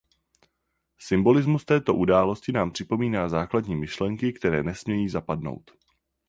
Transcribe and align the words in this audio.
Symbolismus 0.99 1.65
této 1.65 1.93
události 1.95 2.51
nám 2.51 2.71
připomíná 2.71 3.29
základní 3.29 3.75
myšlenky, 3.75 4.33
které 4.33 4.63
nesmějí 4.63 5.09
zapadnout. 5.09 5.71